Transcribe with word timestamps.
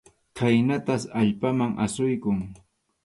Khaynatas 0.37 1.03
allpaman 1.19 1.71
asuykun. 1.85 2.39